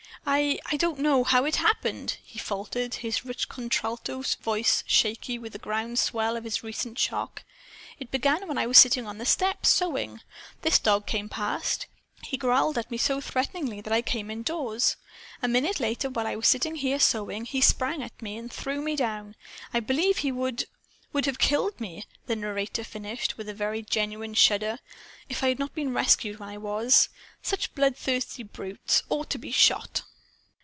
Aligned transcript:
"I 0.23 0.59
I 0.67 0.77
don't 0.77 0.99
know 0.99 1.23
how 1.23 1.45
it 1.45 1.55
happened," 1.55 2.17
he 2.23 2.37
faltered, 2.37 2.93
his 2.95 3.25
rich 3.25 3.49
contralto 3.49 4.21
voice 4.41 4.83
shaky 4.85 5.39
with 5.39 5.53
the 5.53 5.57
ground 5.59 5.97
swells 5.97 6.37
of 6.37 6.43
his 6.43 6.61
recent 6.61 6.99
shock. 6.99 7.41
"It 7.99 8.11
began 8.11 8.47
when 8.47 8.59
I 8.59 8.67
was 8.67 8.77
sitting 8.77 9.07
on 9.07 9.17
the 9.17 9.25
steps, 9.25 9.69
sewing. 9.69 10.21
This 10.61 10.77
dog 10.77 11.07
came 11.07 11.27
past. 11.27 11.87
He 12.23 12.37
growled 12.37 12.77
at 12.77 12.91
me 12.91 12.99
so 12.99 13.19
threateningly 13.19 13.81
that 13.81 13.91
I 13.91 14.03
came 14.03 14.29
indoors. 14.29 14.95
A 15.41 15.47
minute 15.47 15.79
later, 15.79 16.07
while 16.07 16.27
I 16.27 16.35
was 16.35 16.47
sitting 16.47 16.75
here 16.75 16.99
sewing, 16.99 17.45
he 17.45 17.59
sprang 17.59 18.03
at 18.03 18.21
me 18.21 18.37
and 18.37 18.51
threw 18.53 18.79
me 18.79 18.95
down. 18.95 19.35
I 19.73 19.79
believe 19.79 20.17
he 20.19 20.31
would 20.31 20.65
would 21.13 21.25
have 21.25 21.39
killed 21.39 21.81
me," 21.81 22.05
the 22.27 22.35
narrator 22.35 22.83
finished, 22.83 23.37
with 23.39 23.49
a 23.49 23.55
very 23.55 23.81
genuine 23.81 24.35
shudder, 24.35 24.77
"if 25.29 25.43
I 25.43 25.49
had 25.49 25.57
not 25.57 25.73
been 25.73 25.95
rescued 25.95 26.37
when 26.37 26.49
I 26.49 26.59
was. 26.59 27.09
Such 27.41 27.73
bloodthirsty 27.73 28.43
brutes 28.43 29.01
ought 29.09 29.31
to 29.31 29.39
be 29.39 29.51
shot!" 29.51 30.03